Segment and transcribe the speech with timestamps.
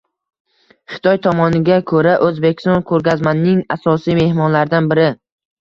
[0.93, 5.09] Xitoy tomoniga ko'ra, O'zbekiston ko'rgazmaning asosiy mehmonlaridan biri